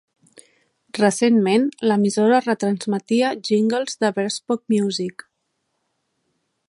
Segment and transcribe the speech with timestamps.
[0.99, 5.29] Recentment l'emissora retransmetia jingles de Bespoke Music.